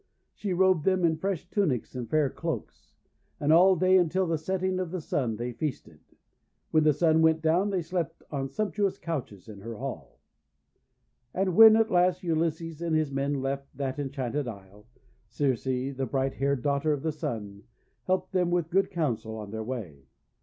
[0.33, 2.95] She robed them in fresh tunics and fair cloaks.
[3.39, 5.99] And all day, until the setting of the Sun, they feasted.
[6.71, 10.19] When the Sun went down, they slept on sumptuous couches in her hall.
[11.35, 14.87] And when at last Ulysses and his men left «/ that enchanted isle,
[15.27, 17.61] Circe, the bright haired daughter of the Sun,
[18.07, 20.07] helped them with good counsel on their way.